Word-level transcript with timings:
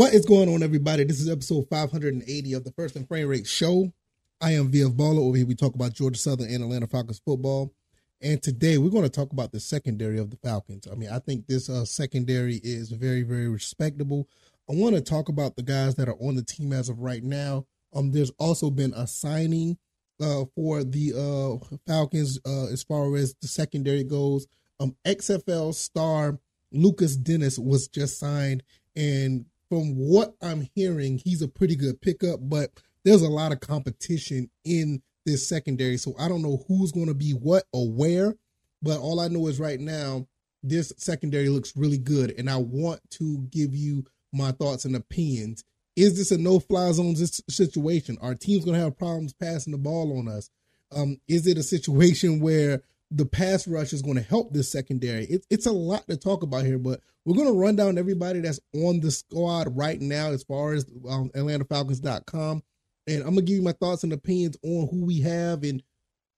What 0.00 0.14
is 0.14 0.24
going 0.24 0.48
on, 0.48 0.62
everybody? 0.62 1.04
This 1.04 1.20
is 1.20 1.28
episode 1.28 1.68
580 1.68 2.54
of 2.54 2.64
the 2.64 2.72
First 2.72 2.96
and 2.96 3.06
Frame 3.06 3.28
Rate 3.28 3.46
Show. 3.46 3.92
I 4.40 4.52
am 4.52 4.72
VF 4.72 4.96
Baller. 4.96 5.18
Over 5.18 5.36
here, 5.36 5.46
we 5.46 5.54
talk 5.54 5.74
about 5.74 5.92
Georgia 5.92 6.18
Southern 6.18 6.48
and 6.48 6.64
Atlanta 6.64 6.86
Falcons 6.86 7.20
football. 7.22 7.74
And 8.22 8.42
today, 8.42 8.78
we're 8.78 8.88
going 8.88 9.02
to 9.02 9.10
talk 9.10 9.30
about 9.30 9.52
the 9.52 9.60
secondary 9.60 10.18
of 10.18 10.30
the 10.30 10.38
Falcons. 10.38 10.88
I 10.90 10.94
mean, 10.94 11.10
I 11.10 11.18
think 11.18 11.46
this 11.46 11.68
uh, 11.68 11.84
secondary 11.84 12.62
is 12.64 12.90
very, 12.90 13.20
very 13.20 13.46
respectable. 13.46 14.26
I 14.70 14.74
want 14.74 14.94
to 14.94 15.02
talk 15.02 15.28
about 15.28 15.56
the 15.56 15.62
guys 15.62 15.96
that 15.96 16.08
are 16.08 16.16
on 16.18 16.34
the 16.34 16.44
team 16.44 16.72
as 16.72 16.88
of 16.88 17.00
right 17.00 17.22
now. 17.22 17.66
Um, 17.94 18.12
there's 18.12 18.32
also 18.38 18.70
been 18.70 18.94
a 18.94 19.06
signing 19.06 19.76
uh, 20.18 20.46
for 20.54 20.82
the 20.82 21.12
uh, 21.12 21.76
Falcons 21.86 22.40
uh, 22.46 22.68
as 22.68 22.82
far 22.82 23.14
as 23.16 23.34
the 23.42 23.48
secondary 23.48 24.04
goes. 24.04 24.46
Um, 24.80 24.96
XFL 25.04 25.74
star 25.74 26.38
Lukas 26.72 27.16
Denis 27.16 27.58
was 27.58 27.86
just 27.86 28.18
signed, 28.18 28.62
and 28.96 29.44
from 29.70 29.94
what 29.96 30.34
I'm 30.42 30.68
hearing, 30.74 31.18
he's 31.24 31.40
a 31.40 31.48
pretty 31.48 31.76
good 31.76 32.02
pickup, 32.02 32.40
but 32.42 32.70
there's 33.04 33.22
a 33.22 33.28
lot 33.28 33.52
of 33.52 33.60
competition 33.60 34.50
in 34.64 35.00
this 35.24 35.48
secondary. 35.48 35.96
So 35.96 36.14
I 36.18 36.28
don't 36.28 36.42
know 36.42 36.64
who's 36.66 36.92
going 36.92 37.06
to 37.06 37.14
be 37.14 37.30
what 37.30 37.64
or 37.72 37.90
where, 37.90 38.34
but 38.82 38.98
all 38.98 39.20
I 39.20 39.28
know 39.28 39.46
is 39.46 39.60
right 39.60 39.80
now, 39.80 40.26
this 40.62 40.92
secondary 40.98 41.48
looks 41.48 41.76
really 41.76 41.98
good. 41.98 42.34
And 42.36 42.50
I 42.50 42.56
want 42.56 43.00
to 43.12 43.38
give 43.50 43.74
you 43.74 44.04
my 44.32 44.50
thoughts 44.50 44.84
and 44.84 44.96
opinions. 44.96 45.64
Is 45.96 46.16
this 46.16 46.32
a 46.32 46.38
no 46.38 46.58
fly 46.58 46.90
zone 46.92 47.14
situation? 47.16 48.18
Are 48.20 48.34
teams 48.34 48.64
going 48.64 48.76
to 48.76 48.84
have 48.84 48.98
problems 48.98 49.32
passing 49.32 49.70
the 49.70 49.78
ball 49.78 50.18
on 50.18 50.28
us? 50.28 50.50
Um, 50.92 51.20
is 51.28 51.46
it 51.46 51.58
a 51.58 51.62
situation 51.62 52.40
where 52.40 52.82
the 53.10 53.26
pass 53.26 53.66
rush 53.66 53.92
is 53.92 54.02
going 54.02 54.16
to 54.16 54.22
help 54.22 54.52
this 54.52 54.70
secondary. 54.70 55.24
It, 55.24 55.46
it's 55.50 55.66
a 55.66 55.72
lot 55.72 56.06
to 56.08 56.16
talk 56.16 56.42
about 56.42 56.64
here, 56.64 56.78
but 56.78 57.00
we're 57.24 57.34
going 57.34 57.48
to 57.48 57.58
run 57.58 57.76
down 57.76 57.98
everybody 57.98 58.40
that's 58.40 58.60
on 58.74 59.00
the 59.00 59.10
squad 59.10 59.76
right 59.76 60.00
now 60.00 60.30
as 60.30 60.44
far 60.44 60.74
as 60.74 60.86
um, 61.08 61.30
AtlantaFalcons.com. 61.30 62.62
And 63.06 63.18
I'm 63.18 63.30
going 63.30 63.36
to 63.36 63.42
give 63.42 63.56
you 63.56 63.62
my 63.62 63.72
thoughts 63.72 64.04
and 64.04 64.12
opinions 64.12 64.56
on 64.62 64.88
who 64.88 65.04
we 65.04 65.20
have 65.20 65.64
and 65.64 65.82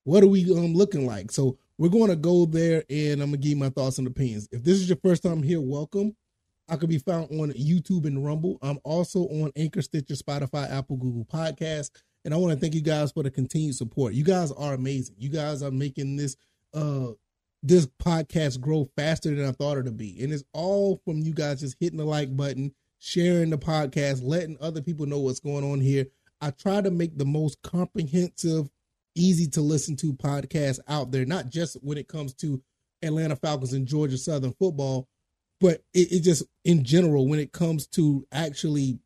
what 0.05 0.23
are 0.23 0.29
we 0.29 0.51
um, 0.53 0.75
looking 0.75 1.07
like. 1.07 1.31
So 1.31 1.59
we're 1.77 1.91
going 1.91 2.09
to 2.09 2.17
go 2.17 2.47
there 2.47 2.85
and 2.89 3.23
I'm 3.23 3.31
going 3.31 3.33
to 3.33 3.37
give 3.39 3.51
you 3.51 3.57
my 3.57 3.69
thoughts 3.69 3.99
and 3.99 4.07
opinions. 4.07 4.49
If 4.51 4.65
this 4.65 4.79
is 4.81 4.89
your 4.89 4.99
first 5.03 5.23
time 5.23 5.43
here, 5.43 5.61
welcome. 5.61 6.17
I 6.69 6.77
can 6.77 6.89
be 6.89 6.99
found 6.99 7.29
on 7.39 7.53
YouTube 7.53 8.07
and 8.07 8.25
Rumble. 8.25 8.57
I'm 8.63 8.79
also 8.83 9.25
on 9.25 9.53
Anchor, 9.57 9.83
Stitcher, 9.83 10.15
Spotify, 10.15 10.71
Apple, 10.71 10.97
Google 10.97 11.27
Podcasts. 11.27 11.91
And 12.25 12.33
I 12.33 12.37
want 12.39 12.55
to 12.55 12.59
thank 12.59 12.75
you 12.75 12.81
guys 12.81 13.13
for 13.13 13.23
the 13.25 13.31
continued 13.31 13.75
support. 13.75 14.15
You 14.15 14.25
guys 14.25 14.53
are 14.53 14.73
amazing. 14.73 15.17
You 15.19 15.29
guys 15.29 15.63
are 15.63 15.71
making 15.71 16.17
this– 16.17 16.35
uh 16.75 17.13
this 17.63 17.87
podcast 17.87 18.61
grow 18.61 18.89
faster 18.97 19.35
than 19.35 19.49
I 19.49 19.53
thought 19.53 19.79
it 19.79 19.85
would 19.85 19.97
be. 19.97 20.23
And 20.23 20.33
it's 20.33 20.45
all 20.53 21.01
from 21.05 21.19
you 21.19 21.33
guys 21.33 21.61
just 21.61 21.77
hitting 21.79 21.99
the 21.99 22.05
like 22.05 22.37
button, 22.37 22.75
sharing 22.99 23.51
the 23.51 23.59
podcast, 23.59 24.21
letting 24.23 24.57
other 24.61 24.83
people 24.83 25.07
know 25.07 25.21
what's 25.21 25.41
going 25.41 25.65
on 25.65 25.81
here. 25.81 26.07
I 26.41 26.51
try 26.51 26.81
to 26.81 26.91
make 26.91 27.17
the 27.17 27.25
most 27.25 27.63
comprehensive, 27.63 28.69
easy 29.15 29.47
to 29.51 29.61
listen 29.61 29.95
to 29.97 30.13
podcast 30.13 30.81
out 30.89 31.13
there, 31.13 31.25
not 31.25 31.51
just 31.51 31.77
when 31.83 31.99
it 31.99 32.09
comes 32.09 32.35
to 32.35 32.61
Atlanta 33.01 33.37
Falcons 33.37 33.73
and 33.73 33.87
Georgia 33.87 34.19
Southern 34.19 34.53
football, 34.55 35.09
but 35.61 35.85
it, 35.95 36.11
it 36.11 36.21
just 36.21 36.43
in 36.65 36.83
general 36.83 37.29
when 37.29 37.39
it 37.39 37.53
comes 37.53 37.87
to 37.89 38.27
actually, 38.33 38.99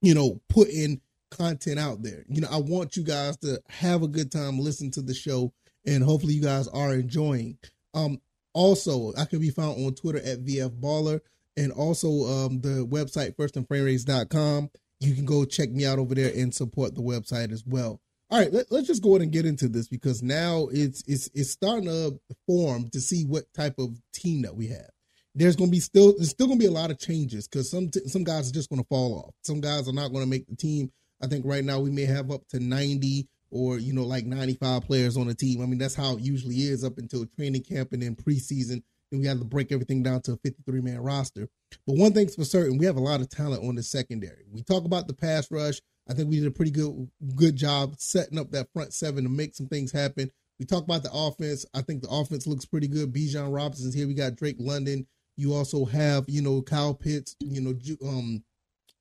you 0.00 0.14
know, 0.14 0.40
putting 0.48 1.02
content 1.30 1.78
out 1.78 2.02
there. 2.02 2.24
You 2.28 2.40
know, 2.40 2.48
I 2.50 2.56
want 2.56 2.96
you 2.96 3.02
guys 3.02 3.36
to 3.38 3.60
have 3.68 4.02
a 4.02 4.08
good 4.08 4.32
time, 4.32 4.58
listen 4.58 4.90
to 4.92 5.02
the 5.02 5.14
show 5.14 5.52
and 5.86 6.02
hopefully 6.02 6.34
you 6.34 6.42
guys 6.42 6.68
are 6.68 6.94
enjoying. 6.94 7.58
Um, 7.94 8.20
also, 8.54 9.12
I 9.16 9.24
can 9.24 9.40
be 9.40 9.50
found 9.50 9.84
on 9.84 9.94
Twitter 9.94 10.18
at 10.18 10.44
VF 10.44 10.80
Baller 10.80 11.20
and 11.56 11.72
also 11.72 12.08
um, 12.26 12.60
the 12.60 12.86
website 12.86 13.36
firstandframerates.com. 13.36 14.70
You 15.00 15.14
can 15.14 15.24
go 15.24 15.44
check 15.44 15.70
me 15.70 15.84
out 15.84 15.98
over 15.98 16.14
there 16.14 16.32
and 16.34 16.54
support 16.54 16.94
the 16.94 17.02
website 17.02 17.52
as 17.52 17.64
well. 17.66 18.00
All 18.30 18.38
right, 18.38 18.52
let, 18.52 18.72
us 18.72 18.86
just 18.86 19.02
go 19.02 19.10
ahead 19.10 19.22
and 19.22 19.32
get 19.32 19.44
into 19.44 19.68
this 19.68 19.88
because 19.88 20.22
now 20.22 20.68
it's 20.72 21.04
it's 21.06 21.28
it's 21.34 21.50
starting 21.50 21.84
to 21.84 22.18
form 22.46 22.88
to 22.90 23.00
see 23.00 23.24
what 23.24 23.44
type 23.52 23.74
of 23.78 24.00
team 24.14 24.42
that 24.42 24.56
we 24.56 24.68
have. 24.68 24.88
There's 25.34 25.54
going 25.56 25.68
to 25.68 25.72
be 25.72 25.80
still 25.80 26.14
there's 26.16 26.30
still 26.30 26.46
going 26.46 26.58
to 26.58 26.62
be 26.64 26.68
a 26.68 26.74
lot 26.74 26.90
of 26.90 26.98
changes 26.98 27.46
because 27.46 27.70
some 27.70 27.90
some 28.06 28.24
guys 28.24 28.48
are 28.48 28.54
just 28.54 28.70
going 28.70 28.80
to 28.80 28.88
fall 28.88 29.18
off. 29.18 29.34
Some 29.42 29.60
guys 29.60 29.86
are 29.86 29.92
not 29.92 30.12
going 30.12 30.24
to 30.24 30.30
make 30.30 30.46
the 30.46 30.56
team. 30.56 30.90
I 31.22 31.26
think 31.26 31.44
right 31.44 31.62
now 31.62 31.80
we 31.80 31.90
may 31.90 32.06
have 32.06 32.30
up 32.30 32.48
to 32.48 32.58
90 32.58 33.28
or 33.52 33.78
you 33.78 33.92
know 33.92 34.04
like 34.04 34.24
95 34.24 34.82
players 34.82 35.16
on 35.16 35.28
a 35.28 35.34
team. 35.34 35.62
I 35.62 35.66
mean 35.66 35.78
that's 35.78 35.94
how 35.94 36.16
it 36.16 36.22
usually 36.22 36.56
is 36.56 36.82
up 36.82 36.98
until 36.98 37.26
training 37.26 37.62
camp 37.62 37.92
and 37.92 38.02
then 38.02 38.16
preseason. 38.16 38.82
And 39.12 39.20
we 39.20 39.26
have 39.26 39.38
to 39.38 39.44
break 39.44 39.70
everything 39.70 40.02
down 40.02 40.22
to 40.22 40.32
a 40.32 40.36
53 40.38 40.80
man 40.80 41.00
roster. 41.00 41.48
But 41.86 41.96
one 41.96 42.12
thing's 42.12 42.34
for 42.34 42.44
certain, 42.44 42.78
we 42.78 42.86
have 42.86 42.96
a 42.96 43.00
lot 43.00 43.20
of 43.20 43.28
talent 43.28 43.62
on 43.62 43.74
the 43.74 43.82
secondary. 43.82 44.44
We 44.50 44.62
talk 44.62 44.84
about 44.84 45.06
the 45.06 45.14
pass 45.14 45.50
rush. 45.50 45.80
I 46.08 46.14
think 46.14 46.30
we 46.30 46.38
did 46.40 46.48
a 46.48 46.50
pretty 46.50 46.70
good 46.70 47.08
good 47.36 47.56
job 47.56 47.94
setting 47.98 48.38
up 48.38 48.50
that 48.52 48.72
front 48.72 48.92
seven 48.92 49.24
to 49.24 49.30
make 49.30 49.54
some 49.54 49.68
things 49.68 49.92
happen. 49.92 50.30
We 50.58 50.66
talk 50.66 50.84
about 50.84 51.02
the 51.02 51.12
offense. 51.12 51.66
I 51.74 51.82
think 51.82 52.02
the 52.02 52.10
offense 52.10 52.46
looks 52.46 52.64
pretty 52.64 52.88
good. 52.88 53.12
Bijan 53.12 53.54
Robinson's 53.54 53.94
here. 53.94 54.06
We 54.06 54.14
got 54.14 54.36
Drake 54.36 54.56
London. 54.58 55.06
You 55.36 55.54
also 55.54 55.84
have, 55.86 56.24
you 56.28 56.42
know, 56.42 56.62
Kyle 56.62 56.94
Pitts, 56.94 57.36
you 57.40 57.60
know, 57.60 57.74
um, 58.06 58.44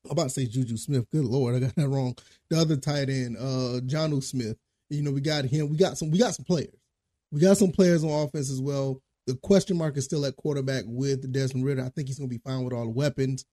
I'm 0.06 0.12
about 0.12 0.23
to 0.23 0.29
say 0.29 0.45
Juju 0.45 0.78
Smith. 0.78 1.06
Good 1.12 1.25
lord, 1.25 1.56
I 1.56 1.59
got 1.59 1.75
that 1.78 1.88
wrong. 1.88 2.16
The 2.50 2.59
other 2.59 2.78
tight 2.78 3.09
end, 3.09 3.38
uh, 3.38 3.81
Jonnu 3.85 4.23
Smith. 4.23 4.57
You 4.89 5.01
know, 5.03 5.12
we 5.12 5.22
got 5.22 5.45
him. 5.45 5.69
We 5.69 5.78
got 5.78 5.97
some. 5.97 6.12
We 6.12 6.19
got 6.19 6.35
some 6.35 6.45
players. 6.45 6.75
We 7.31 7.39
got 7.39 7.57
some 7.57 7.72
players 7.72 8.03
on 8.03 8.09
offense 8.09 8.51
as 8.51 8.59
well. 8.59 9.01
The 9.28 9.35
question 9.35 9.78
mark 9.78 9.95
is 9.97 10.03
still 10.03 10.25
at 10.25 10.35
quarterback 10.35 10.84
with 10.88 11.31
Desmond 11.31 11.66
Ridder. 11.66 11.85
I 11.85 11.89
think 11.89 12.07
he's 12.07 12.17
going 12.17 12.29
to 12.29 12.35
be 12.35 12.41
fine 12.44 12.63
with 12.63 12.73
all 12.73 12.84
the 12.84 12.89
weapons, 12.89 13.45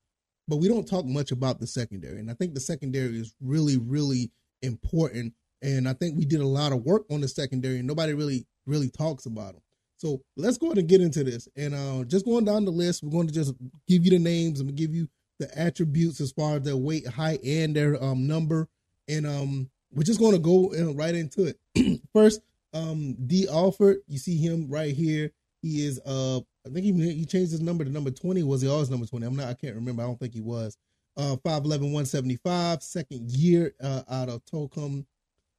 but 0.49 0.57
we 0.57 0.67
don't 0.67 0.89
talk 0.89 1.05
much 1.05 1.31
about 1.31 1.61
the 1.61 1.67
secondary. 1.67 2.19
And 2.19 2.31
I 2.31 2.35
think 2.35 2.55
the 2.55 2.61
secondary 2.61 3.21
is 3.21 3.35
really, 3.41 3.77
really 3.77 4.33
important. 4.63 5.35
And 5.63 5.89
I 5.89 5.93
think 5.93 6.17
we 6.17 6.25
did 6.25 6.41
a 6.41 6.47
lot 6.47 6.73
of 6.73 6.83
work 6.83 7.05
on 7.11 7.21
the 7.21 7.29
secondary, 7.29 7.79
and 7.79 7.87
nobody 7.87 8.15
really, 8.15 8.47
really 8.67 8.89
talks 8.89 9.27
about 9.27 9.53
them. 9.53 9.63
So 9.99 10.23
let's 10.37 10.59
go 10.59 10.69
ahead 10.69 10.79
and 10.79 10.89
get 10.89 11.01
into 11.01 11.23
this. 11.23 11.49
And 11.57 11.75
uh, 11.75 12.05
just 12.05 12.25
going 12.25 12.45
down 12.45 12.65
the 12.65 12.71
list, 12.71 13.03
we're 13.03 13.11
going 13.11 13.27
to 13.27 13.35
just 13.35 13.53
give 13.87 14.05
you 14.05 14.11
the 14.11 14.19
names. 14.19 14.61
I'm 14.61 14.69
going 14.69 14.77
to 14.77 14.83
give 14.83 14.95
you 14.95 15.09
the 15.39 15.59
attributes 15.59 16.21
as 16.21 16.33
far 16.33 16.57
as 16.57 16.63
their 16.63 16.77
weight, 16.77 17.07
height, 17.07 17.43
and 17.45 17.75
their 17.75 18.03
um, 18.03 18.27
number. 18.27 18.69
And 19.09 19.27
um, 19.27 19.71
we're 19.93 20.03
just 20.03 20.21
going 20.21 20.33
to 20.33 20.39
go 20.39 20.73
uh, 20.79 20.93
right 20.95 21.15
into 21.15 21.45
it. 21.75 22.01
First, 22.13 22.41
um, 22.73 23.17
Dee 23.27 23.49
Alford, 23.49 23.99
you 24.07 24.19
see 24.19 24.37
him 24.37 24.69
right 24.69 24.95
here. 24.95 25.31
He 25.63 25.85
is 25.85 26.01
uh, 26.07 26.39
I 26.39 26.71
think 26.71 26.85
he 26.85 26.93
he 27.13 27.25
changed 27.25 27.53
his 27.53 27.61
number 27.61 27.85
to 27.85 27.91
number 27.91 28.11
twenty. 28.11 28.43
Was 28.43 28.63
he 28.63 28.69
always 28.69 28.91
number 28.91 29.07
twenty? 29.07 29.27
I'm 29.27 29.37
not. 29.37 29.49
I 29.49 29.55
can't 29.55 29.75
remember. 29.75 30.03
I 30.03 30.07
don't 30.07 30.19
think 30.19 30.35
he 30.35 30.41
was. 30.41 30.77
Uh, 31.17 31.35
5'11", 31.45 31.81
175, 31.81 32.81
second 32.81 33.29
year 33.33 33.75
uh, 33.83 34.03
out 34.09 34.29
of 34.29 34.45
Tolcom, 34.45 35.05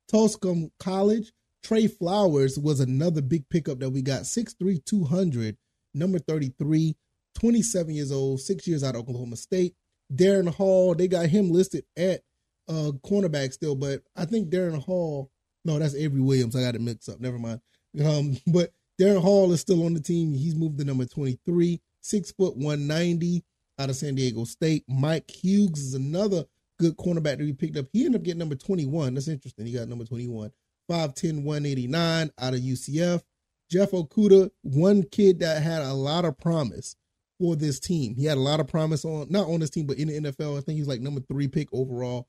Tusculum 0.08 0.72
College. 0.80 1.34
Tre 1.62 1.86
Flowers 1.88 2.58
was 2.58 2.80
another 2.80 3.22
big 3.22 3.50
pickup 3.50 3.80
that 3.80 3.90
we 3.90 4.02
got. 4.02 4.22
6'3", 4.22 4.86
200, 4.86 5.58
number 5.94 6.18
33. 6.18 6.96
27 7.36 7.94
years 7.94 8.12
old, 8.12 8.40
six 8.40 8.68
years 8.68 8.84
out 8.84 8.96
of 8.96 9.02
Oklahoma 9.02 9.36
State. 9.36 9.76
Darren 10.14 10.54
Hall, 10.54 10.96
they 10.96 11.08
got 11.08 11.28
him 11.28 11.52
listed 11.52 11.86
at 11.98 12.22
uh 12.68 12.92
cornerback 13.06 13.54
still, 13.54 13.76
but 13.76 14.02
I 14.16 14.26
think 14.26 14.50
Darren 14.50 14.82
Hall, 14.82 15.32
no, 15.66 15.80
that's 15.80 15.96
Avery 15.96 16.22
Williams. 16.22 16.56
I 16.56 16.62
got 16.62 16.76
it 16.76 16.82
mixed 16.82 17.10
up. 17.10 17.20
Never 17.20 17.40
mind. 17.40 17.62
Um, 18.04 18.38
but 18.48 18.72
Darren 19.00 19.22
Hall 19.22 19.52
is 19.54 19.62
still 19.62 19.86
on 19.86 19.94
the 19.94 20.02
team. 20.02 20.34
He's 20.34 20.56
moved 20.56 20.78
to 20.80 20.86
number 20.86 21.06
23, 21.06 21.82
six 22.02 22.32
foot 22.32 22.56
190 22.58 23.44
out 23.80 23.90
of 23.90 23.96
San 23.96 24.16
Diego 24.16 24.44
State. 24.44 24.84
Mike 24.88 25.30
Hughes 25.30 25.80
is 25.80 25.94
another 25.94 26.46
good 26.80 26.98
cornerback 26.98 27.38
that 27.38 27.40
we 27.40 27.54
picked 27.54 27.78
up. 27.78 27.86
He 27.94 28.06
ended 28.06 28.22
up 28.22 28.26
getting 28.26 28.40
number 28.40 28.56
21. 28.56 29.14
That's 29.14 29.28
interesting. 29.28 29.66
He 29.66 29.74
got 29.74 29.88
number 29.88 30.06
21. 30.06 30.52
5'10, 30.90 31.44
189 31.44 32.32
out 32.40 32.54
of 32.54 32.60
UCF. 32.60 33.22
Jeff 33.70 33.92
Okudah, 33.92 34.50
one 34.64 35.04
kid 35.04 35.40
that 35.40 35.62
had 35.62 35.84
a 35.84 35.94
lot 35.94 36.26
of 36.26 36.38
promise 36.38 36.96
for 37.40 37.56
this 37.56 37.80
team. 37.80 38.16
He 38.16 38.26
had 38.26 38.38
a 38.38 38.42
lot 38.42 38.60
of 38.60 38.68
promise 38.68 39.06
on 39.06 39.28
not 39.30 39.48
on 39.48 39.60
this 39.62 39.70
team, 39.70 39.88
but 39.88 39.98
in 39.98 40.10
the 40.10 40.32
NFL. 40.32 40.58
I 40.58 40.62
think 40.62 40.78
he's 40.78 40.88
like 40.88 41.02
number 41.02 41.22
three 41.22 41.48
pick 41.48 41.70
overall. 41.72 42.28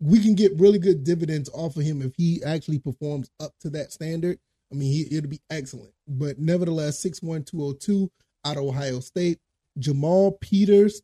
We 0.00 0.20
can 0.20 0.34
get 0.34 0.58
really 0.58 0.78
good 0.78 1.04
dividends 1.04 1.48
off 1.54 1.76
of 1.76 1.84
him 1.84 2.02
if 2.02 2.12
he 2.16 2.42
actually 2.44 2.80
performs 2.80 3.30
up 3.40 3.52
to 3.60 3.70
that 3.70 3.92
standard. 3.92 4.38
I 4.72 4.74
mean, 4.74 4.92
he, 4.92 5.16
it'll 5.16 5.30
be 5.30 5.40
excellent. 5.50 5.92
But 6.08 6.38
nevertheless, 6.38 7.00
61202 7.00 8.10
out 8.44 8.56
of 8.56 8.64
Ohio 8.64 9.00
State. 9.00 9.38
Jamal 9.78 10.32
Peters, 10.40 11.02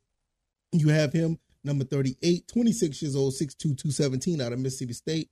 you 0.73 0.89
have 0.89 1.13
him, 1.13 1.39
number 1.65 1.85
38, 1.85 2.47
26 2.49 3.03
years 3.03 3.17
old, 3.17 3.35
62217 3.35 4.41
out 4.41 4.53
of 4.53 4.59
Mississippi 4.59 4.93
State. 4.93 5.31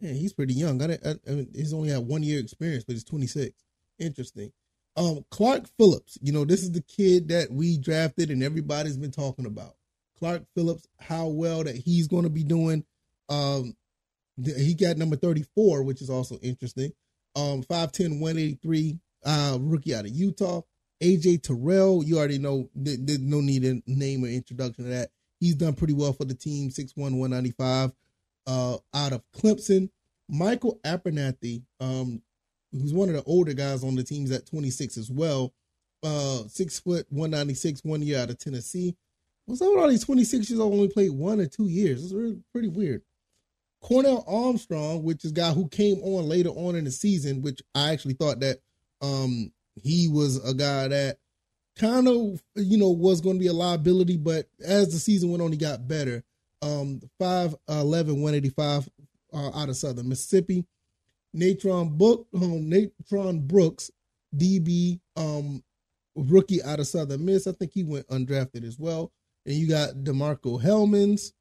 Man, 0.00 0.14
he's 0.14 0.32
pretty 0.32 0.54
young. 0.54 0.80
I, 0.82 0.94
I, 1.04 1.14
I 1.28 1.30
mean, 1.30 1.50
he's 1.54 1.74
only 1.74 1.90
had 1.90 2.06
one 2.06 2.22
year 2.22 2.40
experience, 2.40 2.84
but 2.84 2.94
he's 2.94 3.04
26. 3.04 3.52
Interesting. 3.98 4.52
Um, 4.96 5.24
Clark 5.30 5.66
Phillips, 5.78 6.18
you 6.20 6.32
know, 6.32 6.44
this 6.44 6.62
is 6.62 6.72
the 6.72 6.82
kid 6.82 7.28
that 7.28 7.50
we 7.50 7.78
drafted 7.78 8.30
and 8.30 8.42
everybody's 8.42 8.96
been 8.96 9.12
talking 9.12 9.46
about. 9.46 9.76
Clark 10.18 10.42
Phillips, 10.54 10.86
how 10.98 11.28
well 11.28 11.64
that 11.64 11.76
he's 11.76 12.08
going 12.08 12.24
to 12.24 12.30
be 12.30 12.44
doing. 12.44 12.84
Um, 13.28 13.76
he 14.44 14.74
got 14.74 14.96
number 14.96 15.16
34, 15.16 15.82
which 15.82 16.02
is 16.02 16.10
also 16.10 16.36
interesting. 16.42 16.92
Um, 17.36 17.62
5'10, 17.62 18.20
183, 18.20 18.98
uh, 19.24 19.58
rookie 19.60 19.94
out 19.94 20.06
of 20.06 20.10
Utah. 20.10 20.62
AJ 21.02 21.42
Terrell, 21.42 22.04
you 22.04 22.18
already 22.18 22.38
know, 22.38 22.68
there's 22.74 23.20
no 23.20 23.40
need 23.40 23.62
to 23.62 23.82
name 23.86 24.24
or 24.24 24.28
introduction 24.28 24.84
to 24.84 24.90
that. 24.90 25.10
He's 25.38 25.54
done 25.54 25.74
pretty 25.74 25.94
well 25.94 26.12
for 26.12 26.26
the 26.26 26.34
team, 26.34 26.68
6'1", 26.68 26.92
195 26.96 27.92
uh, 28.46 28.76
out 28.94 29.12
of 29.12 29.22
Clemson. 29.34 29.88
Micah 30.28 30.72
Abernathy, 30.84 31.62
um, 31.80 32.22
who's 32.72 32.92
one 32.92 33.08
of 33.08 33.14
the 33.14 33.22
older 33.24 33.52
guys 33.52 33.84
on 33.84 33.94
the 33.94 34.04
teams 34.04 34.30
at 34.30 34.46
26 34.46 34.96
as 34.96 35.10
well. 35.10 35.52
Uh, 36.02 36.44
six 36.48 36.80
foot, 36.80 37.06
196, 37.10 37.82
one 37.84 38.02
year 38.02 38.18
out 38.18 38.30
of 38.30 38.38
Tennessee. 38.38 38.96
What's 39.44 39.60
up 39.60 39.68
with 39.70 39.78
all 39.80 39.88
these 39.88 40.04
26 40.04 40.48
years 40.48 40.60
old 40.60 40.72
only 40.72 40.88
played 40.88 41.10
one 41.10 41.40
or 41.40 41.46
two 41.46 41.68
years? 41.68 42.04
It's 42.04 42.14
really 42.14 42.38
pretty 42.52 42.68
weird. 42.68 43.02
Cornell 43.82 44.24
Armstrong, 44.26 45.02
which 45.02 45.24
is 45.24 45.32
guy 45.32 45.52
who 45.52 45.68
came 45.68 45.98
on 46.00 46.28
later 46.28 46.50
on 46.50 46.76
in 46.76 46.84
the 46.84 46.90
season, 46.90 47.42
which 47.42 47.60
I 47.74 47.92
actually 47.92 48.14
thought 48.14 48.40
that 48.40 48.58
um 49.00 49.52
he 49.74 50.08
was 50.08 50.36
a 50.44 50.52
guy 50.52 50.88
that 50.88 51.18
kind 51.76 52.06
of 52.08 52.42
you 52.56 52.78
know 52.78 52.90
was 52.90 53.20
going 53.20 53.36
to 53.36 53.40
be 53.40 53.46
a 53.46 53.52
liability, 53.52 54.16
but 54.16 54.46
as 54.64 54.92
the 54.92 54.98
season 54.98 55.30
went 55.30 55.42
on, 55.42 55.52
he 55.52 55.58
got 55.58 55.88
better. 55.88 56.22
Um, 56.62 57.00
5'11", 57.20 57.56
185 57.66 58.88
uh, 59.32 59.58
out 59.58 59.68
of 59.70 59.76
Southern 59.76 60.08
Mississippi. 60.08 60.66
Natrone 61.36 61.96
Book, 61.96 62.26
um, 62.34 62.70
Natrone 62.70 63.46
Brooks, 63.46 63.90
DB, 64.36 65.00
um, 65.16 65.62
rookie 66.16 66.62
out 66.62 66.80
of 66.80 66.86
Southern 66.86 67.24
Miss. 67.24 67.46
I 67.46 67.52
think 67.52 67.72
he 67.72 67.84
went 67.84 68.08
undrafted 68.08 68.64
as 68.64 68.78
well. 68.78 69.12
And 69.46 69.54
you 69.54 69.68
got 69.68 69.94
DeMarcco 69.94 70.62
Hellams, 70.62 71.32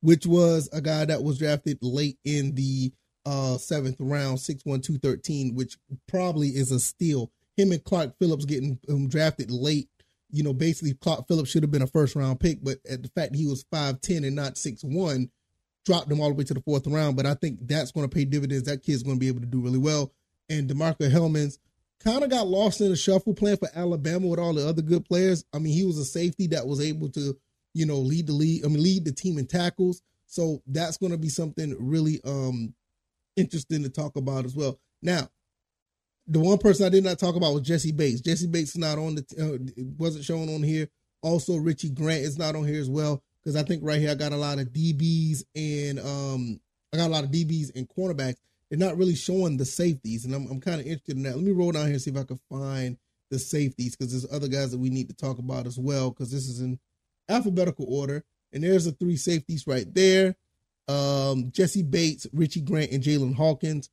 which 0.00 0.26
was 0.26 0.68
a 0.72 0.80
guy 0.80 1.04
that 1.04 1.22
was 1.22 1.38
drafted 1.38 1.78
late 1.82 2.18
in 2.24 2.54
the 2.54 2.92
uh, 3.26 3.58
seventh 3.58 3.96
round, 3.98 4.40
six 4.40 4.64
one 4.64 4.80
two 4.80 4.98
thirteen, 4.98 5.54
which 5.54 5.76
probably 6.08 6.48
is 6.48 6.72
a 6.72 6.80
steal. 6.80 7.30
Him 7.56 7.72
and 7.72 7.84
Clark 7.84 8.18
Phillips 8.18 8.46
getting 8.46 8.78
um, 8.88 9.08
drafted 9.08 9.50
late. 9.50 9.88
You 10.30 10.42
know, 10.42 10.54
basically 10.54 10.94
Clark 10.94 11.26
Phillips 11.28 11.50
should 11.50 11.62
have 11.62 11.72
been 11.72 11.82
a 11.82 11.86
first 11.86 12.16
round 12.16 12.40
pick, 12.40 12.62
but 12.62 12.78
at 12.88 13.02
the 13.02 13.08
fact 13.10 13.36
he 13.36 13.46
was 13.46 13.64
five 13.70 14.00
ten 14.00 14.24
and 14.24 14.36
not 14.36 14.56
six 14.56 14.82
one, 14.82 15.30
dropped 15.84 16.10
him 16.10 16.20
all 16.20 16.28
the 16.28 16.34
way 16.34 16.44
to 16.44 16.54
the 16.54 16.60
fourth 16.60 16.86
round. 16.86 17.16
But 17.16 17.26
I 17.26 17.34
think 17.34 17.66
that's 17.66 17.92
going 17.92 18.08
to 18.08 18.14
pay 18.14 18.24
dividends. 18.24 18.64
That 18.64 18.82
kid's 18.82 19.02
going 19.02 19.16
to 19.16 19.20
be 19.20 19.28
able 19.28 19.40
to 19.40 19.46
do 19.46 19.60
really 19.60 19.78
well. 19.78 20.12
And 20.48 20.68
DeMarcco 20.68 21.10
Hellams 21.10 21.58
kind 22.02 22.24
of 22.24 22.30
got 22.30 22.48
lost 22.48 22.80
in 22.80 22.90
the 22.90 22.96
shuffle 22.96 23.34
playing 23.34 23.58
for 23.58 23.68
Alabama 23.74 24.26
with 24.26 24.40
all 24.40 24.54
the 24.54 24.66
other 24.66 24.82
good 24.82 25.04
players. 25.04 25.44
I 25.52 25.58
mean, 25.58 25.74
he 25.74 25.84
was 25.84 25.98
a 25.98 26.04
safety 26.04 26.48
that 26.48 26.66
was 26.66 26.80
able 26.80 27.08
to, 27.10 27.36
you 27.74 27.86
know, 27.86 27.98
lead 27.98 28.26
the 28.26 28.32
lead. 28.32 28.64
I 28.64 28.68
mean, 28.68 28.82
lead 28.82 29.04
the 29.04 29.12
team 29.12 29.38
in 29.38 29.46
tackles. 29.46 30.02
So 30.26 30.62
that's 30.66 30.96
going 30.96 31.12
to 31.12 31.18
be 31.18 31.28
something 31.28 31.76
really 31.78 32.20
um 32.24 32.74
interesting 33.36 33.82
to 33.82 33.88
talk 33.88 34.16
about 34.16 34.44
as 34.44 34.54
well. 34.54 34.78
Now, 35.02 35.28
the 36.26 36.40
one 36.40 36.58
person 36.58 36.86
I 36.86 36.90
did 36.90 37.04
not 37.04 37.18
talk 37.18 37.36
about 37.36 37.54
was 37.54 37.62
Jessie 37.62 37.92
Bates. 37.92 38.20
Jessie 38.20 38.46
Bates 38.46 38.70
is 38.70 38.78
not 38.78 38.98
on 38.98 39.16
the 39.16 39.24
uh, 39.38 39.82
wasn't 39.98 40.24
shown 40.24 40.48
on 40.48 40.62
here. 40.62 40.88
Also, 41.22 41.56
Richie 41.56 41.90
Grant 41.90 42.22
is 42.22 42.38
not 42.38 42.54
on 42.56 42.66
here 42.66 42.80
as 42.80 42.88
well 42.88 43.22
because 43.42 43.56
I 43.56 43.62
think 43.62 43.82
right 43.84 44.00
here 44.00 44.10
I 44.10 44.14
got 44.14 44.32
a 44.32 44.36
lot 44.36 44.58
of 44.58 44.68
DBs 44.68 45.44
and 45.54 45.98
um 46.00 46.60
I 46.92 46.96
got 46.96 47.08
a 47.08 47.12
lot 47.12 47.24
of 47.24 47.30
DBs 47.30 47.74
and 47.74 47.88
cornerbacks. 47.88 48.36
They're 48.68 48.78
not 48.78 48.96
really 48.96 49.14
showing 49.14 49.56
the 49.56 49.64
safeties, 49.64 50.24
and 50.24 50.34
I'm 50.34 50.46
I'm 50.50 50.60
kind 50.60 50.80
of 50.80 50.86
interested 50.86 51.16
in 51.16 51.24
that. 51.24 51.36
Let 51.36 51.44
me 51.44 51.52
roll 51.52 51.72
down 51.72 51.86
here 51.86 51.94
and 51.94 52.02
see 52.02 52.10
if 52.10 52.16
I 52.16 52.24
can 52.24 52.40
find 52.48 52.96
the 53.30 53.38
safeties 53.38 53.96
because 53.96 54.12
there's 54.12 54.32
other 54.32 54.48
guys 54.48 54.72
that 54.72 54.78
we 54.78 54.90
need 54.90 55.08
to 55.08 55.14
talk 55.14 55.38
about 55.38 55.66
as 55.66 55.78
well 55.78 56.10
because 56.10 56.30
this 56.30 56.48
is 56.48 56.60
in 56.60 56.78
alphabetical 57.28 57.86
order. 57.88 58.24
And 58.52 58.64
there's 58.64 58.84
the 58.84 58.92
three 58.92 59.16
safeties 59.16 59.66
right 59.66 59.86
there. 59.94 60.34
Um, 60.88 61.52
Jessie 61.52 61.84
Bates, 61.84 62.26
Richie 62.32 62.62
Grant, 62.62 62.90
and 62.90 63.02
Jaylinn 63.02 63.36
Hawkins. 63.36 63.88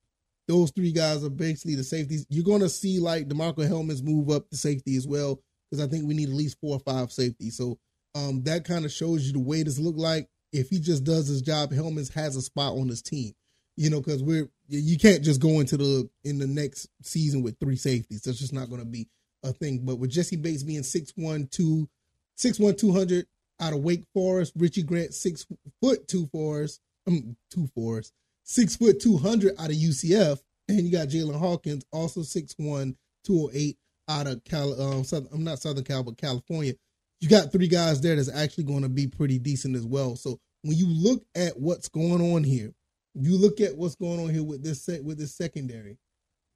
Those 0.48 0.72
three 0.72 0.92
guys 0.92 1.24
are 1.24 1.30
basically 1.30 1.76
the 1.76 1.84
safeties. 1.84 2.26
You're 2.30 2.44
going 2.44 2.62
to 2.62 2.70
see 2.70 3.00
like 3.00 3.28
DeMarcco 3.28 3.70
Hellams 3.70 4.04
move 4.04 4.30
up 4.30 4.50
to 4.50 4.58
safety 4.58 4.96
as 4.96 5.06
well 5.06 5.40
because 5.70 5.86
I 5.86 5.90
think 5.90 6.08
we 6.08 6.16
need 6.16 6.30
at 6.30 6.36
least 6.36 6.60
four 6.60 6.78
or 6.78 6.80
five 6.80 7.12
safeties. 7.12 7.58
So 7.58 7.78
um, 8.18 8.44
that 8.44 8.66
kind 8.66 8.84
of 8.84 8.92
shows 8.92 9.28
you 9.28 9.34
the 9.34 9.40
way 9.40 9.64
this 9.64 9.80
look 9.80 9.96
like. 9.98 10.28
If 10.52 10.70
he 10.70 10.80
just 10.80 11.04
does 11.04 11.28
his 11.28 11.42
job, 11.42 11.72
Hellams 11.72 12.14
has 12.14 12.36
a 12.36 12.42
spot 12.42 12.74
on 12.74 12.88
his 12.88 13.02
team. 13.02 13.34
You 13.76 13.92
know, 13.92 14.02
because 14.02 14.24
we're 14.24 14.50
you 14.68 14.98
can't 14.98 15.24
just 15.24 15.40
go 15.40 15.60
into 15.60 15.78
the 15.78 16.10
in 16.24 16.40
the 16.40 16.48
next 16.48 16.90
season 17.04 17.44
with 17.44 17.60
three 17.60 17.76
safeties. 17.76 18.24
That's 18.24 18.40
just 18.40 18.54
not 18.54 18.70
going 18.70 18.82
to 18.82 18.88
be 18.88 19.08
a 19.44 19.54
thing. 19.54 19.82
But 19.84 20.00
with 20.00 20.10
Jessie 20.10 20.36
Bates 20.36 20.64
being 20.64 20.82
six 20.82 21.14
one 21.16 21.48
two, 21.52 21.88
six 22.36 22.60
one 22.60 22.76
two 22.76 22.92
hundred 22.92 23.28
out 23.60 23.74
of 23.74 23.80
Wake 23.80 24.06
Forest, 24.16 24.54
Richie 24.56 24.82
Grant 24.82 25.14
six 25.14 25.46
foot 25.80 26.08
two 26.08 26.26
Forest, 26.28 26.82
um, 27.08 27.38
two 27.52 27.68
Forest, 27.76 28.14
six 28.44 28.76
foot 28.76 29.00
two 29.00 29.18
hundred 29.18 29.54
out 29.60 29.70
of 29.70 29.76
UCF, 29.76 30.40
and 30.68 30.80
you 30.82 30.92
got 30.92 31.10
Jaylinn 31.10 31.38
Hawkins 31.38 31.86
also 31.92 32.24
six 32.24 32.56
one 32.58 32.96
two 33.24 33.44
oh 33.44 33.50
eight 33.54 33.78
out 34.10 34.26
of 34.26 34.44
Cal. 34.44 34.82
Um, 34.82 35.04
Southern, 35.04 35.30
I'm 35.32 35.44
not 35.44 35.60
Southern 35.60 35.84
Cal, 35.84 36.02
but 36.02 36.18
California 36.18 36.74
you 37.20 37.30
got 37.30 37.52
three 37.52 37.68
guys 37.68 38.02
there 38.02 38.16
that's 38.16 38.34
actually 38.34 38.66
going 38.66 38.84
to 38.84 38.90
be 38.90 39.08
pretty 39.08 39.40
decent 39.40 39.76
as 39.76 39.86
well. 39.86 40.16
So 40.16 40.40
when 40.62 40.78
you 40.78 40.88
look 40.88 41.24
at 41.36 41.60
what's 41.60 41.90
going 41.90 42.34
on 42.34 42.44
here, 42.44 42.74
you 43.14 43.38
look 43.38 43.60
at 43.62 43.76
what's 43.76 43.96
going 43.96 44.20
on 44.20 44.30
here 44.30 44.44
with 44.44 44.64
this 44.64 44.84
set 44.84 45.04
with 45.04 45.18
this 45.18 45.36
secondary. 45.36 45.98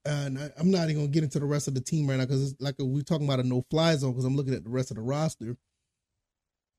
And 0.05 0.37
I, 0.39 0.51
am 0.59 0.71
not 0.71 0.89
even 0.89 1.03
gonna 1.03 1.07
get 1.07 1.23
into 1.23 1.39
the 1.39 1.45
rest 1.45 1.67
of 1.67 1.73
the 1.73 1.81
team 1.81 2.07
right 2.07 2.17
now 2.17 2.25
because 2.25 2.51
it's 2.51 2.61
like 2.61 2.75
we're 2.79 3.03
talking 3.03 3.27
about 3.27 3.39
a 3.39 3.43
no-fly 3.43 3.95
zone 3.95 4.11
because 4.11 4.25
I'm 4.25 4.35
looking 4.35 4.53
at 4.53 4.63
the 4.63 4.69
rest 4.69 4.91
of 4.91 4.97
the 4.97 5.03
roster. 5.03 5.57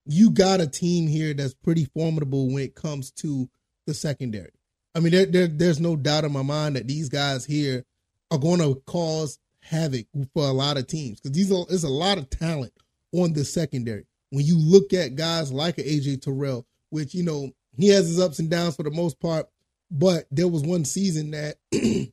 You 0.04 0.30
got 0.30 0.60
a 0.60 0.66
team 0.66 1.06
here 1.06 1.32
that's 1.32 1.54
pretty 1.54 1.84
formidable 1.84 2.48
when 2.52 2.64
it 2.64 2.74
comes 2.74 3.12
to 3.12 3.48
the 3.86 3.94
secondary. 3.94 4.50
I 4.94 5.00
mean, 5.00 5.12
there, 5.12 5.26
there, 5.26 5.46
there's 5.46 5.80
no 5.80 5.94
doubt 5.96 6.24
in 6.24 6.32
my 6.32 6.42
mind 6.42 6.76
that 6.76 6.88
these 6.88 7.08
guys 7.08 7.44
here 7.44 7.84
are 8.30 8.38
going 8.38 8.58
to 8.58 8.82
cause 8.86 9.38
havoc 9.60 10.06
for 10.34 10.44
a 10.44 10.52
lot 10.52 10.76
of 10.76 10.88
teams 10.88 11.20
because 11.20 11.36
these 11.36 11.52
are, 11.52 11.64
there's 11.68 11.84
a 11.84 11.88
lot 11.88 12.18
of 12.18 12.28
talent 12.28 12.72
on 13.12 13.32
the 13.32 13.44
secondary. 13.44 14.06
When 14.30 14.44
you 14.44 14.58
look 14.58 14.92
at 14.92 15.14
guys 15.14 15.52
like 15.52 15.76
AJ 15.76 16.22
Terrell, 16.22 16.66
which 16.90 17.14
you 17.14 17.22
know 17.22 17.50
he 17.76 17.88
has 17.88 18.06
his 18.08 18.20
ups 18.20 18.38
and 18.38 18.50
downs 18.50 18.76
for 18.76 18.82
the 18.82 18.90
most 18.90 19.20
part, 19.20 19.46
but 19.90 20.24
there 20.30 20.48
was 20.48 20.62
one 20.62 20.84
season 20.84 21.30
that, 21.32 21.56
and 21.72 22.12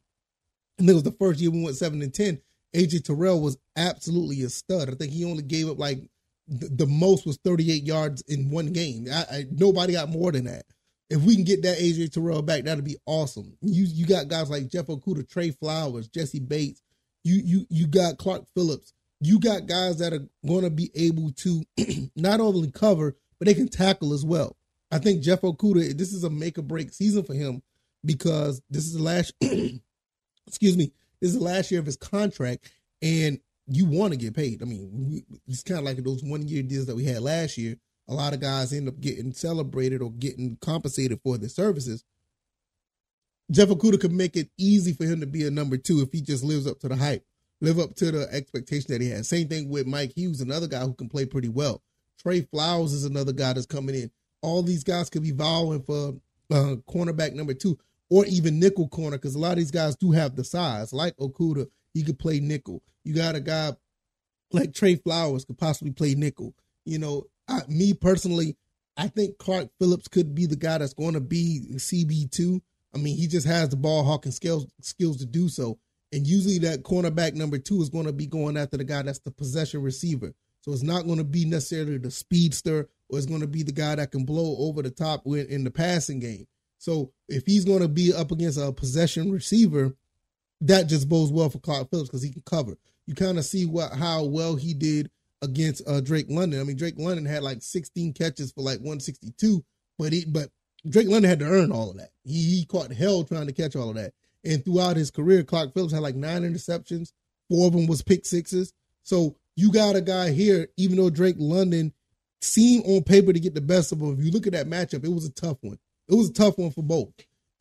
it 0.77 0.93
was 0.93 1.03
the 1.03 1.15
first 1.19 1.39
year 1.39 1.51
we 1.51 1.63
went 1.63 1.77
seven 1.77 2.01
and 2.01 2.13
ten. 2.13 2.41
AJ 2.75 3.05
Terrell 3.05 3.41
was 3.41 3.57
absolutely 3.75 4.43
a 4.43 4.49
stud. 4.49 4.89
I 4.89 4.93
think 4.93 5.11
he 5.11 5.25
only 5.25 5.43
gave 5.43 5.69
up 5.69 5.79
like 5.79 6.09
the, 6.47 6.87
most 6.87 7.25
was 7.25 7.37
38 7.43 7.83
yards 7.83 8.21
in 8.27 8.49
one 8.49 8.67
game. 8.67 9.07
I, 9.11 9.25
I, 9.31 9.45
nobody 9.51 9.93
got 9.93 10.09
more 10.09 10.31
than 10.31 10.45
that. 10.45 10.65
If 11.09 11.21
we 11.21 11.35
can 11.35 11.43
get 11.43 11.63
that 11.63 11.79
AJ 11.79 12.13
Terrell 12.13 12.41
back, 12.41 12.63
that'd 12.63 12.83
be 12.83 12.97
awesome. 13.07 13.57
You 13.61 13.85
you 13.85 14.05
got 14.05 14.27
guys 14.27 14.49
like 14.49 14.67
Jeff 14.67 14.87
Okudah, 14.87 15.27
Tre 15.27 15.51
Flowers, 15.51 16.07
Jessie 16.07 16.39
Bates. 16.39 16.83
You 17.23 17.41
you 17.43 17.65
you 17.69 17.87
got 17.87 18.17
Clark 18.19 18.43
Phillips 18.53 18.93
you 19.21 19.39
got 19.39 19.67
guys 19.67 19.97
that 19.99 20.13
are 20.13 20.27
going 20.47 20.63
to 20.63 20.69
be 20.69 20.91
able 20.95 21.31
to 21.31 21.63
not 22.15 22.39
only 22.39 22.71
cover, 22.71 23.17
but 23.37 23.47
they 23.47 23.53
can 23.53 23.67
tackle 23.67 24.13
as 24.13 24.25
well. 24.25 24.55
I 24.91 24.97
think 24.99 25.21
Jeff 25.21 25.41
Okudah, 25.41 25.97
this 25.97 26.13
is 26.13 26.23
a 26.23 26.29
make 26.29 26.57
or 26.57 26.63
break 26.63 26.93
season 26.93 27.23
for 27.23 27.33
him 27.33 27.61
because 28.03 28.61
this 28.69 28.85
is 28.85 28.93
the 28.93 29.03
last, 29.03 29.33
excuse 30.47 30.77
me, 30.77 30.93
this 31.21 31.31
is 31.31 31.37
the 31.37 31.43
last 31.43 31.69
year 31.69 31.79
of 31.79 31.85
his 31.85 31.97
contract, 31.97 32.71
and 33.01 33.39
you 33.67 33.85
want 33.85 34.13
to 34.13 34.17
get 34.17 34.35
paid. 34.35 34.61
I 34.61 34.65
mean, 34.65 35.23
it's 35.47 35.63
kind 35.63 35.79
of 35.79 35.85
like 35.85 35.97
those 35.97 36.23
one 36.23 36.47
year 36.47 36.63
deals 36.63 36.87
that 36.87 36.95
we 36.95 37.05
had 37.05 37.21
last 37.21 37.57
year. 37.57 37.75
A 38.07 38.13
lot 38.13 38.33
of 38.33 38.39
guys 38.39 38.73
end 38.73 38.87
up 38.87 38.99
getting 38.99 39.33
celebrated 39.33 40.01
or 40.01 40.11
getting 40.11 40.57
compensated 40.61 41.19
for 41.21 41.37
their 41.37 41.49
services. 41.49 42.03
Jeff 43.51 43.69
Okudah 43.69 43.99
could 43.99 44.11
make 44.11 44.35
it 44.35 44.49
easy 44.57 44.93
for 44.93 45.03
him 45.03 45.19
to 45.19 45.27
be 45.27 45.45
a 45.45 45.51
number 45.51 45.77
two 45.77 46.01
if 46.01 46.11
he 46.11 46.21
just 46.21 46.43
lives 46.43 46.65
up 46.65 46.79
to 46.79 46.87
the 46.87 46.95
hype 46.95 47.23
live 47.61 47.79
up 47.79 47.95
to 47.95 48.11
the 48.11 48.27
expectation 48.31 48.91
that 48.93 49.01
he 49.01 49.09
has. 49.09 49.27
Same 49.27 49.47
thing 49.47 49.69
with 49.69 49.87
Mike 49.87 50.13
Hughes, 50.15 50.41
another 50.41 50.67
guy 50.67 50.81
who 50.81 50.93
can 50.93 51.09
play 51.09 51.25
pretty 51.25 51.49
well. 51.49 51.81
Tre 52.21 52.41
Flowers 52.41 52.93
is 52.93 53.05
another 53.05 53.33
guy 53.33 53.53
that's 53.53 53.65
coming 53.65 53.95
in. 53.95 54.11
All 54.41 54.63
these 54.63 54.83
guys 54.83 55.09
could 55.09 55.23
be 55.23 55.31
vying 55.31 55.81
for 55.81 56.15
uh, 56.51 56.75
cornerback 56.89 57.33
number 57.33 57.53
two 57.53 57.77
or 58.09 58.25
even 58.25 58.59
nickel 58.59 58.87
corner 58.87 59.17
because 59.17 59.35
a 59.35 59.39
lot 59.39 59.51
of 59.51 59.57
these 59.57 59.71
guys 59.71 59.95
do 59.95 60.11
have 60.11 60.35
the 60.35 60.43
size. 60.43 60.91
Like 60.93 61.15
Okudah, 61.17 61.67
he 61.93 62.03
could 62.03 62.19
play 62.19 62.39
nickel. 62.39 62.81
You 63.03 63.13
got 63.13 63.35
a 63.35 63.39
guy 63.39 63.73
like 64.51 64.73
Tre 64.73 64.95
Flowers 64.95 65.45
could 65.45 65.57
possibly 65.57 65.91
play 65.91 66.15
nickel. 66.15 66.53
You 66.85 66.99
know, 66.99 67.25
I, 67.47 67.61
me 67.67 67.93
personally, 67.93 68.57
I 68.97 69.07
think 69.07 69.37
Clark 69.37 69.69
Phillips 69.79 70.07
could 70.07 70.35
be 70.35 70.45
the 70.45 70.55
guy 70.55 70.79
that's 70.79 70.93
going 70.93 71.13
to 71.13 71.21
be 71.21 71.61
CB 71.75 72.31
two. 72.31 72.61
I 72.93 72.97
mean, 72.97 73.15
he 73.15 73.27
just 73.27 73.47
has 73.47 73.69
the 73.69 73.77
ball 73.77 74.03
hawking 74.03 74.31
skills 74.31 74.67
skills 74.81 75.17
to 75.17 75.25
do 75.25 75.47
so. 75.49 75.77
And 76.11 76.25
usually 76.25 76.57
that 76.59 76.83
cornerback 76.83 77.35
number 77.35 77.57
two 77.57 77.81
is 77.81 77.89
going 77.89 78.05
to 78.05 78.13
be 78.13 78.25
going 78.25 78.57
after 78.57 78.77
the 78.77 78.83
guy 78.83 79.03
that's 79.03 79.19
the 79.19 79.31
possession 79.31 79.81
receiver. 79.81 80.33
So 80.61 80.71
it's 80.71 80.83
not 80.83 81.05
going 81.05 81.19
to 81.19 81.23
be 81.23 81.45
necessarily 81.45 81.97
the 81.97 82.11
speedster 82.11 82.89
or 83.09 83.17
it's 83.17 83.27
going 83.27 83.41
to 83.41 83.47
be 83.47 83.63
the 83.63 83.71
guy 83.71 83.95
that 83.95 84.11
can 84.11 84.25
blow 84.25 84.57
over 84.59 84.81
the 84.81 84.89
top 84.89 85.25
in 85.25 85.63
the 85.63 85.71
passing 85.71 86.19
game. 86.19 86.47
So 86.77 87.11
if 87.27 87.45
he's 87.45 87.65
going 87.65 87.81
to 87.81 87.87
be 87.87 88.13
up 88.13 88.31
against 88.31 88.57
a 88.57 88.71
possession 88.71 89.31
receiver, 89.31 89.95
that 90.61 90.87
just 90.87 91.07
bodes 91.07 91.31
well 91.31 91.49
for 91.49 91.59
Clark 91.59 91.89
Phillips 91.89 92.09
because 92.09 92.23
he 92.23 92.31
can 92.31 92.43
cover. 92.45 92.77
You 93.05 93.15
kind 93.15 93.37
of 93.37 93.45
see 93.45 93.65
what 93.65 93.93
how 93.93 94.23
well 94.23 94.55
he 94.55 94.73
did 94.73 95.09
against 95.41 95.81
uh, 95.87 96.01
Drake 96.01 96.27
London. 96.29 96.59
I 96.59 96.63
mean, 96.63 96.75
Drake 96.75 96.95
London 96.97 97.25
had 97.25 97.43
like 97.43 97.61
16 97.61 98.13
catches 98.13 98.51
for 98.51 98.61
like 98.61 98.79
162, 98.79 99.63
but 99.97 100.13
he 100.13 100.25
but 100.25 100.49
Drake 100.87 101.07
London 101.07 101.29
had 101.29 101.39
to 101.39 101.45
earn 101.45 101.71
all 101.71 101.89
of 101.91 101.97
that. 101.97 102.11
He, 102.23 102.57
he 102.59 102.65
caught 102.65 102.91
hell 102.91 103.23
trying 103.23 103.47
to 103.47 103.53
catch 103.53 103.75
all 103.75 103.89
of 103.89 103.95
that. 103.95 104.13
And 104.43 104.63
throughout 104.63 104.97
his 104.97 105.11
career, 105.11 105.43
Clark 105.43 105.73
Phillips 105.73 105.93
had 105.93 106.01
like 106.01 106.15
nine 106.15 106.43
interceptions. 106.43 107.11
Four 107.49 107.67
of 107.67 107.73
them 107.73 107.87
was 107.87 108.01
pick 108.01 108.25
sixes. 108.25 108.73
So 109.03 109.35
you 109.55 109.71
got 109.71 109.95
a 109.95 110.01
guy 110.01 110.31
here, 110.31 110.67
even 110.77 110.97
though 110.97 111.09
Drake 111.09 111.35
London 111.37 111.93
seemed 112.41 112.85
on 112.85 113.03
paper 113.03 113.33
to 113.33 113.39
get 113.39 113.55
the 113.55 113.61
best 113.61 113.91
of 113.91 113.99
him. 113.99 114.13
If 114.13 114.23
you 114.23 114.31
look 114.31 114.47
at 114.47 114.53
that 114.53 114.67
matchup, 114.67 115.03
it 115.03 115.11
was 115.11 115.25
a 115.25 115.31
tough 115.31 115.57
one. 115.61 115.77
It 116.07 116.15
was 116.15 116.29
a 116.29 116.33
tough 116.33 116.57
one 116.57 116.71
for 116.71 116.83
both. 116.83 117.09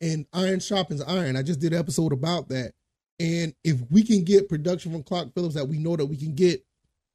And 0.01 0.25
iron 0.31 0.59
sharpens 0.59 1.01
iron. 1.01 1.35
I 1.35 1.43
just 1.43 1.59
did 1.59 1.73
an 1.73 1.79
episode 1.79 2.13
about 2.13 2.49
that. 2.49 2.73
And 3.19 3.53
if 3.63 3.81
we 3.91 4.03
can 4.03 4.23
get 4.23 4.47
production 4.47 4.93
from 4.93 5.03
Clark 5.03 5.33
Phillips 5.33 5.55
that 5.55 5.67
we 5.67 5.77
know 5.77 5.97
that 5.97 6.05
we 6.05 6.15
can 6.15 6.35
get, 6.35 6.63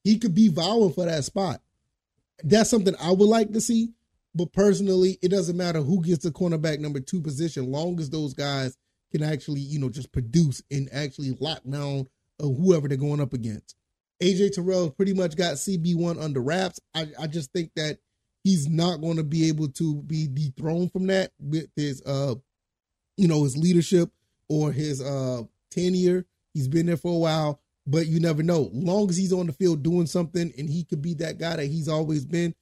he 0.03 0.19
could 0.19 0.35
be 0.35 0.49
vowing 0.49 0.93
for 0.93 1.07
that 1.07 1.25
spot. 1.25 1.63
That's 2.43 2.69
something 2.69 2.95
I 3.01 3.11
would 3.11 3.29
like 3.29 3.53
to 3.53 3.61
see. 3.61 3.95
But 4.35 4.53
personally, 4.53 5.19
it 5.23 5.31
doesn't 5.31 5.57
matter 5.57 5.81
who 5.81 6.03
gets 6.03 6.25
the 6.25 6.31
cornerback 6.31 6.81
number 6.81 7.01
two 7.01 7.23
position, 7.23 7.71
long 7.71 7.99
as 8.01 8.11
those 8.11 8.35
guys 8.35 8.77
can 9.15 9.23
actually, 9.23 9.61
you 9.61 9.79
know, 9.79 9.89
just 9.89 10.11
produce 10.11 10.61
and 10.73 10.89
actually 10.93 11.37
lock 11.39 11.61
down 11.69 12.09
uh, 12.41 12.47
whoever 12.47 12.89
they're 12.89 12.97
going 12.97 13.21
up 13.21 13.33
against. 13.33 13.77
AJ 14.21 14.55
Terrell 14.55 14.91
pretty 14.91 15.15
much 15.15 15.37
got 15.37 15.55
CB1 15.55 16.21
under 16.21 16.41
wraps. 16.41 16.81
I, 16.95 17.07
I 17.19 17.29
just 17.29 17.53
think 17.53 17.71
that 17.77 17.99
he's 18.43 18.69
not 18.69 19.01
going 19.01 19.17
to 19.19 19.23
be 19.23 19.47
able 19.49 19.69
to 19.69 20.03
be 20.03 20.27
dethroned 20.27 20.91
from 20.93 21.07
that 21.07 21.31
with 21.39 21.69
his, 21.77 22.03
uh, 22.03 22.35
you 23.17 23.29
know, 23.29 23.45
his 23.45 23.57
leadership 23.57 24.11
or 24.49 24.73
his 24.73 25.01
uh 25.01 25.43
tenure. 25.71 26.27
He's 26.53 26.67
been 26.69 26.87
there 26.87 26.97
for 26.97 27.15
a 27.15 27.19
while, 27.19 27.61
but 27.87 28.07
you 28.09 28.19
never 28.19 28.43
know. 28.43 28.69
Long 28.73 29.09
as 29.11 29.17
he's 29.17 29.33
on 29.33 29.47
the 29.47 29.53
field 29.53 29.85
doing 29.85 30.07
something 30.07 30.53
and 30.59 30.69
he 30.69 30.83
could 30.83 31.03
be 31.03 31.15
that 31.15 31.39
guy 31.39 31.57
that 31.57 31.67
he's 31.67 31.89
always 31.89 32.25
been, 32.25 32.55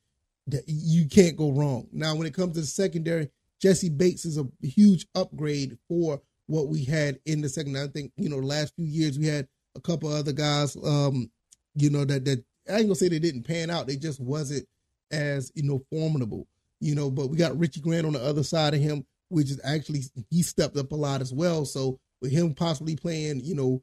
that 0.48 0.64
you 0.66 1.08
can't 1.08 1.36
go 1.36 1.50
wrong. 1.50 1.88
Now, 1.92 2.14
when 2.14 2.26
it 2.26 2.34
comes 2.34 2.54
to 2.54 2.60
the 2.60 2.66
secondary, 2.66 3.30
Jessie 3.60 3.88
Bates 3.88 4.26
is 4.26 4.36
a 4.36 4.46
huge 4.62 5.06
upgrade 5.14 5.78
for 5.88 6.20
what 6.46 6.68
we 6.68 6.84
had 6.84 7.18
in 7.26 7.40
the 7.40 7.48
second. 7.48 7.76
I 7.76 7.86
think 7.88 8.12
you 8.16 8.28
know 8.28 8.40
the 8.40 8.46
last 8.46 8.74
few 8.76 8.86
years 8.86 9.18
we 9.18 9.26
had 9.26 9.48
a 9.76 9.80
couple 9.80 10.12
other 10.12 10.32
guys, 10.32 10.76
um, 10.84 11.30
you 11.74 11.90
know 11.90 12.04
that 12.04 12.24
that 12.24 12.44
I 12.68 12.78
ain't 12.78 12.82
gonna 12.82 12.94
say 12.94 13.08
they 13.08 13.18
didn't 13.18 13.44
pan 13.44 13.70
out. 13.70 13.86
They 13.86 13.96
just 13.96 14.20
wasn't 14.20 14.66
as 15.10 15.50
you 15.54 15.62
know 15.62 15.82
formidable, 15.90 16.46
you 16.80 16.94
know. 16.94 17.10
But 17.10 17.28
we 17.28 17.36
got 17.36 17.58
Richie 17.58 17.80
Grant 17.80 18.06
on 18.06 18.12
the 18.12 18.22
other 18.22 18.42
side 18.42 18.74
of 18.74 18.80
him, 18.80 19.04
which 19.28 19.50
is 19.50 19.60
actually 19.64 20.02
he 20.30 20.42
stepped 20.42 20.76
up 20.76 20.92
a 20.92 20.96
lot 20.96 21.20
as 21.20 21.32
well. 21.32 21.64
So 21.64 21.98
with 22.20 22.32
him 22.32 22.54
possibly 22.54 22.96
playing, 22.96 23.40
you 23.44 23.54
know, 23.54 23.82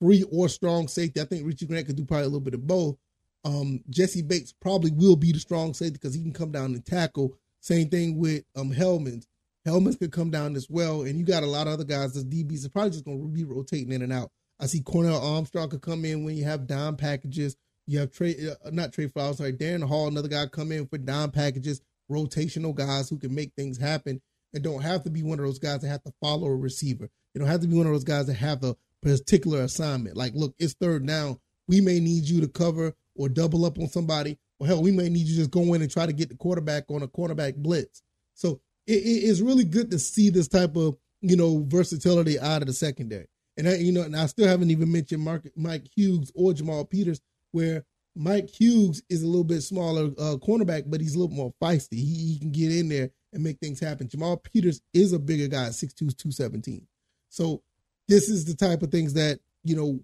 free 0.00 0.24
or 0.30 0.48
strong 0.48 0.88
safety, 0.88 1.20
I 1.20 1.24
think 1.24 1.46
Richie 1.46 1.66
Grant 1.66 1.86
could 1.86 1.96
do 1.96 2.04
probably 2.04 2.24
a 2.24 2.28
little 2.28 2.40
bit 2.40 2.54
of 2.54 2.66
both. 2.66 2.96
Um, 3.44 3.80
Jessie 3.88 4.22
Bates 4.22 4.52
probably 4.52 4.90
will 4.90 5.16
be 5.16 5.32
the 5.32 5.38
strong 5.38 5.72
safety 5.72 5.94
because 5.94 6.14
he 6.14 6.22
can 6.22 6.32
come 6.32 6.50
down 6.50 6.74
and 6.74 6.84
tackle. 6.84 7.34
Same 7.60 7.88
thing 7.88 8.18
with 8.18 8.44
um 8.56 8.72
Hellams. 8.72 9.26
Hellams 9.68 9.98
could 9.98 10.12
come 10.12 10.30
down 10.30 10.56
as 10.56 10.68
well, 10.68 11.02
and 11.02 11.18
you 11.18 11.24
got 11.24 11.42
a 11.42 11.46
lot 11.46 11.66
of 11.66 11.74
other 11.74 11.84
guys. 11.84 12.14
The 12.14 12.22
DBs 12.22 12.66
are 12.66 12.70
probably 12.70 12.90
just 12.90 13.04
going 13.04 13.20
to 13.20 13.28
be 13.28 13.44
rotating 13.44 13.92
in 13.92 14.02
and 14.02 14.12
out. 14.12 14.30
I 14.60 14.66
see 14.66 14.80
Cornell 14.80 15.20
Armstrong 15.20 15.68
could 15.68 15.82
come 15.82 16.04
in 16.04 16.24
when 16.24 16.36
you 16.36 16.44
have 16.44 16.66
dime 16.66 16.96
packages. 16.96 17.56
You 17.86 18.00
have 18.00 18.10
Tre, 18.10 18.34
uh, 18.50 18.70
not 18.70 18.92
Tre 18.92 19.06
Flowers, 19.08 19.38
sorry, 19.38 19.52
Darren 19.52 19.86
Hall, 19.86 20.08
another 20.08 20.28
guy 20.28 20.46
come 20.46 20.72
in 20.72 20.86
for 20.86 20.98
dime 20.98 21.30
packages, 21.30 21.80
rotational 22.10 22.74
guys 22.74 23.08
who 23.08 23.18
can 23.18 23.34
make 23.34 23.52
things 23.54 23.78
happen 23.78 24.20
and 24.52 24.64
don't 24.64 24.82
have 24.82 25.04
to 25.04 25.10
be 25.10 25.22
one 25.22 25.38
of 25.38 25.44
those 25.44 25.58
guys 25.58 25.80
that 25.80 25.88
have 25.88 26.02
to 26.02 26.12
follow 26.20 26.48
a 26.48 26.56
receiver. 26.56 27.08
You 27.34 27.40
don't 27.40 27.48
have 27.48 27.60
to 27.60 27.68
be 27.68 27.76
one 27.76 27.86
of 27.86 27.92
those 27.92 28.04
guys 28.04 28.26
that 28.26 28.34
have 28.34 28.64
a 28.64 28.76
particular 29.02 29.62
assignment. 29.62 30.16
Like, 30.16 30.32
look, 30.34 30.54
it's 30.58 30.74
third 30.74 31.06
down. 31.06 31.38
We 31.66 31.80
may 31.80 32.00
need 32.00 32.24
you 32.24 32.40
to 32.40 32.48
cover 32.48 32.94
or 33.14 33.28
double 33.28 33.64
up 33.64 33.78
on 33.78 33.88
somebody. 33.88 34.38
Or 34.58 34.66
hell, 34.66 34.82
we 34.82 34.90
may 34.90 35.08
need 35.08 35.26
you 35.26 35.34
to 35.34 35.40
just 35.40 35.50
go 35.50 35.74
in 35.74 35.82
and 35.82 35.90
try 35.90 36.06
to 36.06 36.12
get 36.12 36.30
the 36.30 36.36
quarterback 36.36 36.84
on 36.90 37.02
a 37.02 37.08
quarterback 37.08 37.56
blitz. 37.56 38.02
So 38.34 38.60
it, 38.88 39.28
it's 39.28 39.40
really 39.40 39.64
good 39.64 39.90
to 39.90 39.98
see 39.98 40.30
this 40.30 40.48
type 40.48 40.76
of 40.76 40.96
you 41.20 41.36
know 41.36 41.64
versatility 41.66 42.38
out 42.38 42.62
of 42.62 42.68
the 42.68 42.72
secondary. 42.72 43.28
And 43.56 43.68
I, 43.68 43.76
you 43.76 43.92
know, 43.92 44.02
and 44.02 44.16
I 44.16 44.26
still 44.26 44.46
haven't 44.46 44.70
even 44.70 44.90
mentioned 44.90 45.22
Mark, 45.22 45.48
Mike 45.56 45.88
Hughes 45.94 46.30
or 46.34 46.52
Jamal 46.52 46.84
Peters, 46.84 47.20
where 47.50 47.84
Mike 48.14 48.48
Hughes 48.48 49.02
is 49.08 49.22
a 49.22 49.26
little 49.26 49.44
bit 49.44 49.62
smaller 49.62 50.06
uh, 50.18 50.36
cornerback, 50.36 50.84
but 50.86 51.00
he's 51.00 51.16
a 51.16 51.18
little 51.18 51.34
more 51.34 51.52
feisty. 51.60 51.94
He, 51.94 52.32
he, 52.32 52.38
can 52.38 52.52
get 52.52 52.70
in 52.70 52.88
there 52.88 53.10
and 53.32 53.42
make 53.42 53.58
things 53.58 53.80
happen. 53.80 54.08
Jamal 54.08 54.36
Peters 54.36 54.80
is 54.94 55.12
a 55.12 55.18
bigger 55.18 55.48
guy, 55.48 55.68
6'2", 55.68 55.96
217. 55.96 56.86
So 57.30 57.62
this 58.06 58.28
is 58.28 58.44
the 58.44 58.54
type 58.54 58.82
of 58.82 58.90
things 58.90 59.14
that 59.14 59.40
you 59.64 59.76
know 59.76 60.00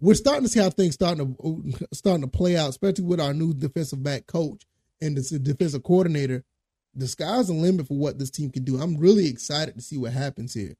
we're 0.00 0.14
starting 0.14 0.42
to 0.42 0.48
see 0.48 0.60
how 0.60 0.70
things 0.70 0.94
starting 0.94 1.36
to 1.36 1.86
starting 1.92 2.22
to 2.22 2.28
play 2.28 2.56
out, 2.56 2.70
especially 2.70 3.04
with 3.04 3.20
our 3.20 3.32
new 3.32 3.54
defensive 3.54 4.02
back 4.02 4.26
coach 4.26 4.64
and 5.00 5.16
the 5.16 5.38
defensive 5.38 5.82
coordinator. 5.82 6.44
The 6.94 7.08
sky's 7.08 7.48
the 7.48 7.54
limit 7.54 7.88
for 7.88 7.96
what 7.96 8.18
this 8.18 8.30
team 8.30 8.50
can 8.50 8.64
do. 8.64 8.80
I'm 8.80 8.96
really 8.96 9.28
excited 9.28 9.74
to 9.74 9.80
see 9.80 9.98
what 9.98 10.12
happens 10.12 10.54
here. 10.54 10.74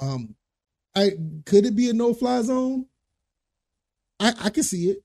Um, 0.00 0.34
I 0.94 1.12
could 1.44 1.66
it 1.66 1.76
be 1.76 1.90
a 1.90 1.92
no 1.92 2.14
fly 2.14 2.42
zone? 2.42 2.86
I 4.20 4.32
I 4.40 4.50
can 4.50 4.62
see 4.62 4.90
it 4.90 5.02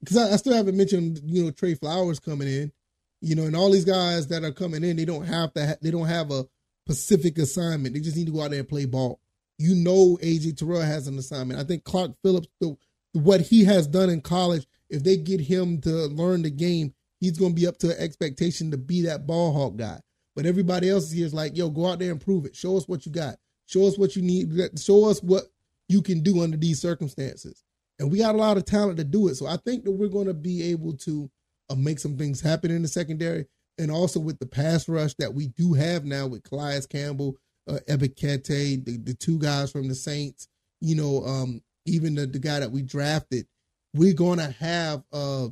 because 0.00 0.16
I, 0.16 0.32
I, 0.32 0.36
still 0.36 0.54
haven't 0.54 0.76
mentioned 0.76 1.20
you 1.24 1.44
know 1.44 1.50
Tre 1.50 1.74
Flowers 1.74 2.18
coming 2.18 2.48
in, 2.48 2.72
you 3.20 3.34
know, 3.34 3.44
and 3.44 3.56
all 3.56 3.70
these 3.70 3.84
guys 3.84 4.28
that 4.28 4.44
are 4.44 4.52
coming 4.52 4.84
in, 4.84 4.96
they 4.96 5.04
don't 5.04 5.24
have 5.24 5.52
to 5.54 5.66
ha- 5.66 5.76
they 5.80 5.90
don't 5.90 6.08
have 6.08 6.30
a 6.30 6.46
specific 6.86 7.38
assignment. 7.38 7.94
They 7.94 8.00
just 8.00 8.16
need 8.16 8.26
to 8.26 8.32
go 8.32 8.42
out 8.42 8.50
there 8.50 8.60
and 8.60 8.68
play 8.68 8.86
ball. 8.86 9.20
You 9.58 9.74
know, 9.74 10.18
AJ 10.22 10.56
Terrell 10.56 10.80
has 10.80 11.06
an 11.06 11.18
assignment. 11.18 11.60
I 11.60 11.64
think 11.64 11.84
Clark 11.84 12.12
Phillips, 12.22 12.48
the 12.60 12.76
what 13.12 13.40
he 13.40 13.64
has 13.64 13.86
done 13.86 14.10
in 14.10 14.20
college, 14.20 14.66
if 14.88 15.02
they 15.02 15.16
get 15.16 15.40
him 15.40 15.80
to 15.82 15.90
learn 15.90 16.42
the 16.42 16.50
game, 16.50 16.94
he's 17.20 17.38
going 17.38 17.52
to 17.54 17.60
be 17.60 17.66
up 17.66 17.78
to 17.78 18.00
expectation 18.00 18.70
to 18.70 18.78
be 18.78 19.02
that 19.02 19.26
ball 19.26 19.52
hawk 19.52 19.76
guy. 19.76 20.00
But 20.34 20.46
everybody 20.46 20.88
else 20.88 21.10
here 21.10 21.26
is 21.26 21.34
like, 21.34 21.56
yo, 21.56 21.68
go 21.70 21.86
out 21.86 21.98
there 21.98 22.10
and 22.10 22.20
prove 22.20 22.46
it. 22.46 22.56
Show 22.56 22.76
us 22.76 22.88
what 22.88 23.04
you 23.04 23.12
got. 23.12 23.36
Show 23.66 23.86
us 23.86 23.98
what 23.98 24.16
you 24.16 24.22
need. 24.22 24.52
Show 24.78 25.08
us 25.08 25.22
what 25.22 25.44
you 25.88 26.02
can 26.02 26.20
do 26.20 26.42
under 26.42 26.56
these 26.56 26.80
circumstances. 26.80 27.62
And 27.98 28.10
we 28.10 28.18
got 28.18 28.34
a 28.34 28.38
lot 28.38 28.56
of 28.56 28.64
talent 28.64 28.96
to 28.98 29.04
do 29.04 29.28
it. 29.28 29.34
So 29.34 29.46
I 29.46 29.56
think 29.58 29.84
that 29.84 29.92
we're 29.92 30.08
going 30.08 30.26
to 30.26 30.34
be 30.34 30.62
able 30.70 30.96
to 30.98 31.30
uh, 31.68 31.74
make 31.74 31.98
some 31.98 32.16
things 32.16 32.40
happen 32.40 32.70
in 32.70 32.82
the 32.82 32.88
secondary. 32.88 33.46
And 33.78 33.90
also 33.90 34.20
with 34.20 34.38
the 34.38 34.46
pass 34.46 34.88
rush 34.88 35.14
that 35.14 35.34
we 35.34 35.48
do 35.48 35.74
have 35.74 36.04
now 36.04 36.26
with 36.26 36.42
Calais 36.44 36.80
Campbell, 36.88 37.36
uh, 37.68 37.78
Ebiketie, 37.88 38.84
the, 38.84 38.96
the 38.98 39.14
two 39.14 39.38
guys 39.38 39.70
from 39.70 39.88
the 39.88 39.94
Saints, 39.94 40.48
you 40.80 40.94
know, 40.94 41.24
um, 41.24 41.60
even 41.86 42.14
the, 42.14 42.26
the 42.26 42.38
guy 42.38 42.60
that 42.60 42.70
we 42.70 42.82
drafted, 42.82 43.46
we're 43.94 44.14
gonna 44.14 44.50
have 44.52 45.02
uh 45.12 45.48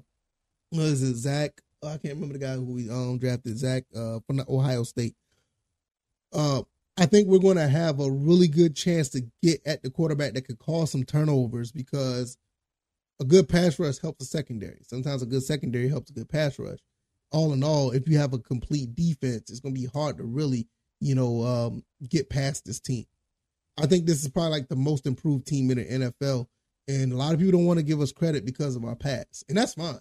what 0.71 0.83
is 0.83 1.03
it, 1.03 1.17
Zach? 1.17 1.61
Oh, 1.83 1.89
I 1.89 1.99
can't 1.99 2.15
remember 2.15 2.35
the 2.35 2.45
guy 2.45 2.55
who 2.55 2.65
we 2.65 2.91
um 2.91 3.19
drafted, 3.19 3.59
Zach 3.59 3.85
uh 3.95 4.21
from 4.27 4.41
Ohio 4.49 4.83
State. 4.83 5.15
Uh 6.33 6.63
I 6.97 7.07
think 7.07 7.29
we're 7.29 7.39
gonna 7.39 7.69
have 7.69 8.01
a 8.01 8.11
really 8.11 8.49
good 8.49 8.75
chance 8.75 9.09
to 9.11 9.23
get 9.43 9.61
at 9.65 9.83
the 9.83 9.91
quarterback 9.91 10.35
that 10.35 10.47
could 10.47 10.59
cause 10.59 10.91
some 10.91 11.05
turnovers 11.05 11.71
because 11.71 12.37
a 13.21 13.25
good 13.25 13.49
pass 13.49 13.79
rush 13.79 13.99
helps 13.99 14.19
the 14.19 14.25
secondary. 14.25 14.81
Sometimes 14.83 15.23
a 15.23 15.27
good 15.27 15.43
secondary 15.43 15.89
helps 15.89 16.11
a 16.11 16.15
good 16.15 16.29
pass 16.29 16.59
rush. 16.59 16.79
All 17.31 17.53
in 17.53 17.63
all, 17.63 17.91
if 17.91 18.09
you 18.09 18.19
have 18.19 18.33
a 18.33 18.39
complete 18.39 18.95
defense, 18.95 19.51
it's 19.51 19.61
gonna 19.61 19.75
be 19.75 19.87
hard 19.87 20.19
to 20.19 20.25
really, 20.25 20.67
you 21.01 21.15
know, 21.15 21.45
um, 21.45 21.85
get 22.09 22.31
past 22.31 22.65
this 22.65 22.81
team. 22.81 23.07
I 23.81 23.87
think 23.87 24.07
this 24.07 24.23
is 24.23 24.29
probably 24.31 24.51
like 24.51 24.69
the 24.69 24.77
most 24.77 25.07
improved 25.07 25.47
team 25.47 25.71
in 25.71 25.79
the 25.79 25.85
NFL. 25.85 26.47
And 26.89 27.13
a 27.13 27.17
lot 27.17 27.35
of 27.35 27.39
people 27.39 27.53
don't 27.53 27.67
want 27.67 27.79
to 27.79 27.85
give 27.85 28.01
us 28.01 28.13
credit 28.13 28.45
because 28.45 28.75
of 28.75 28.85
our 28.85 28.97
past. 28.97 29.45
And 29.49 29.57
that's 29.57 29.75
fine. 29.75 30.01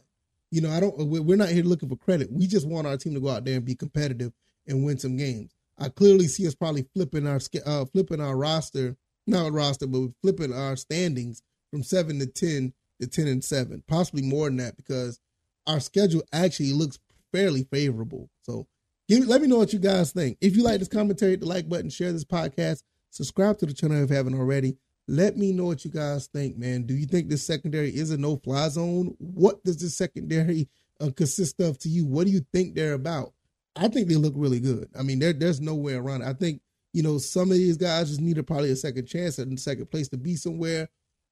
You 0.52 0.62
know, 0.62 0.72
I 0.72 0.80
don't, 0.80 0.96
we're 0.98 1.36
not 1.38 1.50
here 1.50 1.64
looking 1.64 1.90
for 1.90 1.98
credit. 1.98 2.32
We 2.32 2.48
just 2.48 2.68
want 2.68 2.88
our 2.88 2.98
team 2.98 3.14
to 3.14 3.20
go 3.20 3.30
out 3.30 3.46
there 3.46 3.56
and 3.56 3.66
be 3.66 3.76
competitive 3.76 4.32
and 4.66 4.86
win 4.86 4.98
some 4.98 5.18
games. 5.18 5.54
I 5.78 5.90
clearly 5.90 6.28
see 6.28 6.48
us 6.48 6.56
probably 6.56 6.88
flipping 6.94 7.28
our, 7.28 7.40
uh, 7.66 7.86
flipping 7.86 8.22
our 8.22 8.36
roster, 8.36 8.96
not 9.28 9.52
roster, 9.52 9.88
but 9.88 10.10
flipping 10.22 10.54
our 10.54 10.76
standings 10.76 11.44
from 11.70 11.84
seven 11.84 12.20
to 12.20 12.26
10 12.26 12.74
to 13.02 13.08
10 13.08 13.28
and 13.28 13.44
seven, 13.44 13.84
possibly 13.88 14.22
more 14.22 14.48
than 14.48 14.58
that 14.58 14.78
because 14.78 15.20
our 15.68 15.80
schedule 15.80 16.24
actually 16.32 16.74
looks 16.74 16.98
fairly 17.32 17.64
favorable. 17.64 18.30
So 18.42 18.68
give, 19.08 19.28
let 19.28 19.42
me 19.42 19.48
know 19.48 19.58
what 19.58 19.74
you 19.74 19.80
guys 19.80 20.12
think. 20.12 20.38
If 20.42 20.56
you 20.56 20.64
like 20.64 20.80
this 20.80 20.88
commentary, 20.88 21.36
the 21.36 21.46
like 21.46 21.70
button, 21.70 21.90
share 21.90 22.12
this 22.12 22.24
podcast. 22.26 22.84
Subscribe 23.10 23.58
to 23.60 23.66
the 23.66 23.74
channel 23.74 24.04
if 24.04 24.10
you 24.10 24.16
haven't 24.16 24.36
already. 24.36 24.78
Let 25.08 25.38
me 25.38 25.54
know 25.54 25.66
what 25.66 25.86
you 25.86 25.92
guys 25.92 26.28
think, 26.28 26.58
man. 26.58 26.84
Do 26.84 26.94
you 26.94 27.06
think 27.06 27.30
this 27.30 27.46
secondary 27.46 27.90
is 27.90 28.12
a 28.12 28.18
no-fly 28.18 28.68
zone? 28.70 29.16
What 29.20 29.64
does 29.64 29.78
this 29.78 29.96
secondary 29.96 30.68
uh, 31.00 31.12
consist 31.16 31.60
of 31.62 31.78
to 31.80 31.90
you? 31.90 32.06
What 32.06 32.28
do 32.28 32.34
you 32.34 32.46
think 32.52 32.76
they're 32.76 32.94
about? 32.94 33.34
I 33.76 33.88
think 33.88 34.10
they 34.10 34.16
look 34.16 34.34
really 34.36 34.60
good. 34.60 34.90
I 34.98 35.04
mean, 35.04 35.20
there, 35.20 35.34
there's 35.34 35.62
no 35.62 35.76
way 35.76 35.94
around 35.94 36.24
it. 36.24 36.28
I 36.28 36.34
think 36.34 36.62
you 36.94 37.04
know 37.04 37.20
some 37.20 37.52
of 37.52 37.58
these 37.58 37.78
guys 37.78 38.10
just 38.10 38.22
need 38.22 38.38
a, 38.38 38.44
probably 38.44 38.72
a 38.72 38.76
second 38.76 39.06
chance 39.06 39.38
and 39.38 39.60
second 39.60 39.92
place 39.92 40.10
to 40.10 40.18
be 40.18 40.36
somewhere, 40.36 40.90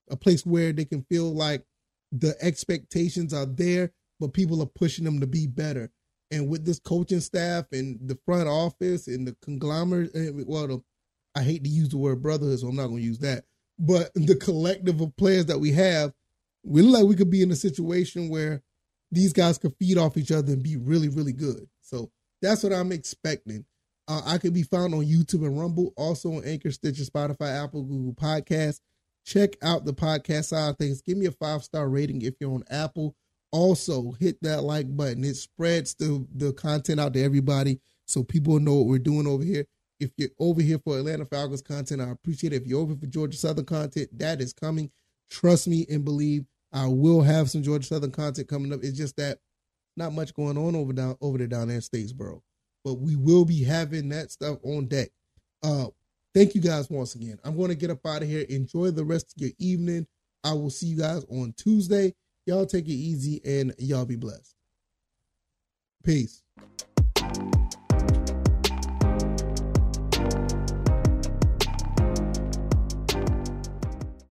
a 0.10 0.16
place 0.16 0.46
where 0.46 0.72
they 0.72 0.86
can 0.86 1.04
feel 1.04 1.34
like 1.34 1.66
the 2.12 2.36
expectations 2.42 3.34
are 3.34 3.46
there, 3.46 3.92
but 4.20 4.34
people 4.34 4.62
are 4.62 4.68
pushing 4.68 5.06
them 5.06 5.20
to 5.20 5.28
be 5.28 5.48
better. 5.48 5.92
And 6.32 6.50
with 6.50 6.66
this 6.66 6.80
coaching 6.80 7.20
staff 7.20 7.66
and 7.72 8.00
the 8.02 8.18
front 8.26 8.48
office 8.48 9.08
and 9.08 9.28
the 9.28 9.36
conglomerate, 9.42 10.12
eh, 10.16 10.30
well, 10.46 10.68
the 10.68 10.84
I 11.36 11.44
hate 11.44 11.64
to 11.66 11.70
use 11.70 11.90
the 11.90 11.98
word 11.98 12.22
brotherhood, 12.22 12.60
so 12.60 12.68
I'm 12.68 12.76
not 12.76 12.88
going 12.88 13.02
to 13.02 13.04
use 13.04 13.20
that. 13.20 13.44
But 13.78 14.12
the 14.16 14.36
collective 14.36 15.02
of 15.02 15.16
players 15.18 15.48
that 15.48 15.60
we 15.60 15.72
have, 15.74 16.14
we 16.64 16.82
look 16.82 17.02
like 17.02 17.10
we 17.10 17.16
could 17.16 17.30
be 17.30 17.42
in 17.42 17.52
a 17.52 17.56
situation 17.56 18.30
where 18.30 18.62
these 19.12 19.34
guys 19.34 19.58
could 19.58 19.76
feed 19.78 19.98
off 19.98 20.18
each 20.18 20.32
other 20.32 20.54
and 20.54 20.64
be 20.64 20.78
really, 20.78 21.10
really 21.10 21.34
good. 21.34 21.68
So 21.82 22.12
that's 22.42 22.64
what 22.64 22.74
I'm 22.74 22.92
expecting. 22.92 23.66
Uh, 24.08 24.22
I 24.26 24.38
could 24.38 24.54
be 24.54 24.64
found 24.64 24.94
on 24.94 25.06
YouTube 25.06 25.46
and 25.46 25.60
Rumble, 25.60 25.94
also 25.98 26.34
on 26.36 26.46
Anchor, 26.46 26.72
Stitcher, 26.72 27.04
Spotify, 27.04 27.64
Apple, 27.64 27.84
Google 27.84 28.14
Podcasts. 28.14 28.80
Check 29.26 29.56
out 29.64 29.86
the 29.86 29.94
podcast 29.94 30.46
side 30.46 30.70
of 30.70 30.78
things. 30.78 31.02
Give 31.02 31.18
me 31.18 31.26
a 31.26 31.32
five 31.32 31.64
star 31.64 31.90
rating 31.90 32.22
if 32.22 32.36
you're 32.40 32.54
on 32.54 32.64
Apple. 32.70 33.16
Also, 33.52 34.12
hit 34.20 34.38
that 34.44 34.64
like 34.64 34.96
button. 34.96 35.24
It 35.24 35.36
spreads 35.36 35.96
the, 35.96 36.28
the 36.36 36.54
content 36.54 37.00
out 37.00 37.14
to 37.14 37.24
everybody 37.24 37.80
so 38.06 38.24
people 38.24 38.60
know 38.60 38.76
what 38.76 38.88
we're 38.88 39.00
doing 39.00 39.26
over 39.26 39.44
here. 39.44 39.66
If 40.06 40.12
you're 40.18 40.30
over 40.40 40.62
here 40.62 40.78
for 40.78 41.00
Atlanta 41.00 41.26
Falcons 41.26 41.64
content, 41.64 42.00
I 42.00 42.12
appreciate 42.12 42.54
it. 42.54 42.62
If 42.62 42.68
you're 42.68 42.80
over 42.80 42.96
for 42.96 43.08
Georgia 43.08 43.38
Southern 43.38 43.66
content, 43.66 44.10
that 44.20 44.40
is 44.40 44.54
coming. 44.54 44.92
Trust 45.32 45.68
me 45.68 45.88
and 45.90 46.06
believe 46.06 46.46
I 46.72 46.86
will 46.86 47.24
have 47.24 47.50
some 47.50 47.64
Georgia 47.64 47.88
Southern 47.88 48.12
content 48.12 48.48
coming 48.48 48.72
up. 48.72 48.82
It's 48.84 48.98
just 48.98 49.18
that 49.18 49.40
not 49.98 50.14
much 50.14 50.36
going 50.36 50.60
on 50.60 50.76
over 50.76 50.94
down 50.94 51.18
over 51.22 51.40
there 51.40 51.48
down 51.48 51.70
there 51.70 51.78
in 51.78 51.82
Statesboro. 51.82 52.42
But 52.84 53.00
we 53.00 53.16
will 53.16 53.46
be 53.46 53.64
having 53.64 54.10
that 54.10 54.30
stuff 54.30 54.60
on 54.64 54.86
deck. 54.86 55.10
Uh 55.64 55.88
thank 56.36 56.54
you 56.54 56.62
guys 56.62 56.88
once 56.88 57.16
again. 57.16 57.40
I'm 57.44 57.58
going 57.58 57.70
to 57.70 57.76
get 57.76 57.90
up 57.90 58.06
out 58.06 58.22
of 58.22 58.28
here. 58.28 58.46
Enjoy 58.48 58.92
the 58.92 59.06
rest 59.06 59.34
of 59.36 59.42
your 59.42 59.52
evening. 59.58 60.06
I 60.44 60.54
will 60.54 60.70
see 60.70 60.86
you 60.86 60.98
guys 60.98 61.26
on 61.32 61.56
Tuesday. 61.58 62.14
Y'all 62.46 62.68
take 62.68 62.86
it 62.86 62.92
easy 62.92 63.42
and 63.44 63.74
y'all 63.80 64.06
be 64.06 64.18
blessed. 64.18 64.54
Peace. 66.04 66.44